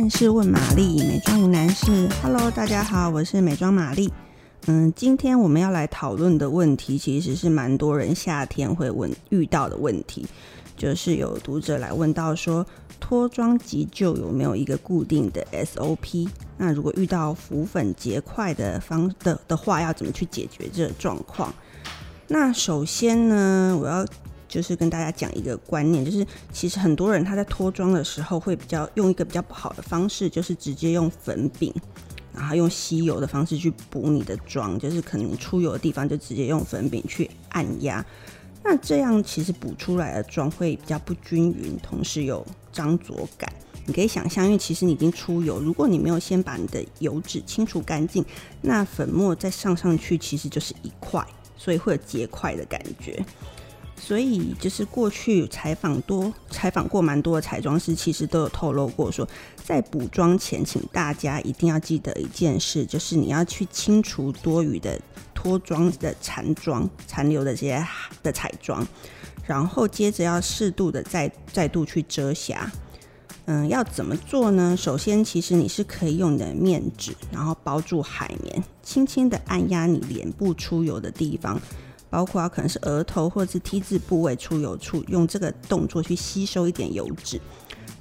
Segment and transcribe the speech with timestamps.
[0.00, 2.08] 万事问玛丽，美妆无难事。
[2.22, 4.10] Hello，大家好，我是美妆玛丽。
[4.64, 10.26] 嗯，今天我们要来讨论的问题，其实是蛮多人夏天会问遇到的问题，
[10.74, 12.64] 就是有读者来问到说，
[12.98, 16.26] 脱妆急救有没有一个固定的 SOP？
[16.56, 21.52] 那如果遇到浮粉结块的方的的话，要怎么去解决这个状况？
[22.26, 24.06] 那首先呢，我要。
[24.50, 31.72] 就是跟大家讲一个观念，就是其实很多人他在脱妆的时候会比较用一个比较不好的方式，就是直接用粉饼，
[32.34, 38.04] 然后用吸油的方式去补你的妆，就是可能你出油的地方就直接用粉饼去按压，
[38.64, 43.50] 那这样其实补出来的妆会比较不均匀，同时有张着感。
[43.86, 48.24] 你可以想象，因为其实你已经出油，如果你没有先把你的油脂清除干净，
[48.60, 51.26] 那粉末再上上去其实就是一块，
[51.56, 53.24] 所以会有结块的感觉。
[54.00, 59.28] 所以，就是过去采访多采访过蛮多的彩妆师，其实都有透露过说，
[59.62, 65.00] 在补妆前，请大家一定要记得一件事，就是你要去清除多余的
[65.34, 67.86] 脱妆的残妆、残留的这些
[68.22, 68.84] 的彩妆，
[69.46, 72.72] 然后接着要适度的再再度去遮瑕。
[73.46, 74.76] 嗯，要怎么做呢？
[74.76, 81.60] 首先，其实你是可以用你的面纸，然后包住海绵，轻轻的按压你脸部出油的地方。
[82.10, 87.40] 包括可能是额头或者是 T 字部位出油处，用这个动作去吸收一点油脂。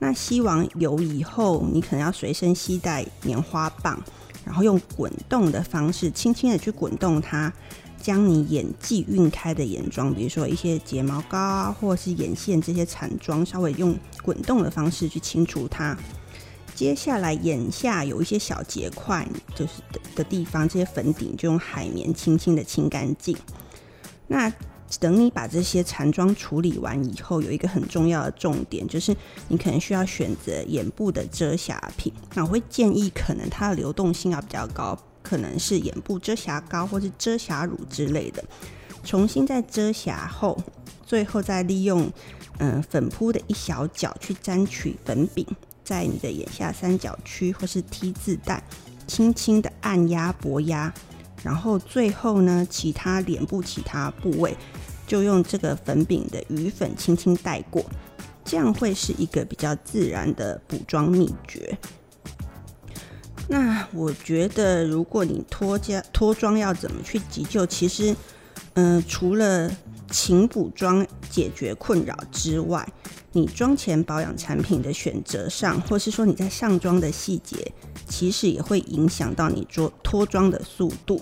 [0.00, 4.00] 那吸完油以后，你可能要随身携带棉花棒，
[4.44, 7.52] 然后用滚动的方式，轻轻的去滚动它，
[8.00, 15.96] 将你眼际晕开的眼妆，比如说一些睫毛膏啊，或者是眼线这些残妆，稍微用滚动的方式去清除它。
[16.74, 23.36] 接下来眼下有一些小结块，就是的的地方，这些粉底就用海绵轻轻的清干净。
[24.28, 24.52] 那
[25.00, 29.14] 等你把这些残妆处理完以后，有一个很重要的重点，就是
[29.48, 32.12] 你可能需要选择眼部的遮瑕品。
[32.34, 38.42] 那我会建议，可能它的流动性要比较高，可能是眼部遮瑕膏或是遮瑕乳之类的。
[39.04, 40.58] 重新在遮瑕后，
[41.04, 42.10] 最后再利用
[42.58, 45.46] 嗯粉扑的一小角去沾取粉饼，
[45.84, 48.62] 在你的眼下三角区或是 T 字带，
[49.06, 50.92] 轻轻的按压薄压。
[51.42, 54.56] 然后最后呢，其他脸部其他部位
[55.06, 57.84] 就用这个粉饼的余粉轻轻带过，
[58.44, 61.78] 这样会是一个比较自然的补妆秘诀。
[63.48, 68.14] 那我觉得，如果你脱家脱妆要怎么去急救，其实，
[68.74, 69.70] 嗯、除了
[70.10, 72.86] 勤补妆解决困扰之外，
[73.38, 77.56] 你妆前保养产品的选择上，或是说你在上妆的细节。
[78.08, 81.20] 其实也会影响到你做脱妆的速度。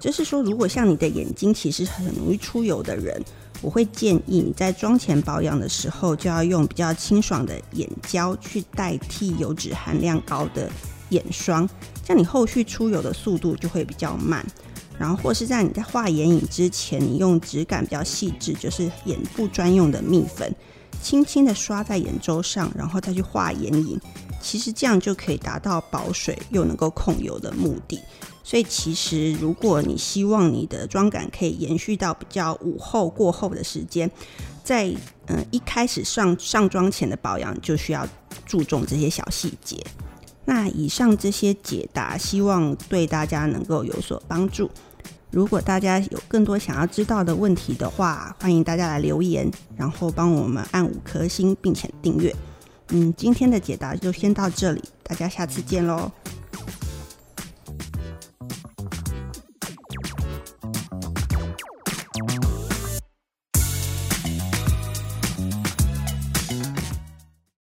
[0.00, 3.22] 就是说，如果像你的眼睛其实很容易出油的人，
[3.60, 10.70] 我会建议你在妆前保养的时候，就要用比较清爽的眼胶去代替油脂含量高的
[11.10, 11.68] 眼霜，
[12.02, 14.44] 这样你后续出油的速度就会比较慢。
[14.98, 20.54] 然后，或是在你在画眼影之前，你用质感比较细致，就是眼部专用的蜜粉，
[21.04, 24.00] 轻轻的刷在眼周上，然后再去画眼影。
[24.40, 28.00] 其实这样就可以达到保水又能够控油的目的。
[28.42, 34.10] 所以其实如果你希望你的妆感可以延续到比较午后过后的时间，
[34.62, 34.90] 在
[35.26, 38.06] 嗯、一开始上上妆前的保养就需要
[38.44, 39.82] 注重这些小细节。
[40.46, 44.70] 那以上这些解答，希望对大家能够有所帮助。
[45.34, 52.32] 如果大家有更多想要知道的问题的话，欢迎大家来留言，然后帮我们按五颗星，并且订阅。
[52.90, 56.12] 嗯，今天的解答就先到这里，大家下次见喽。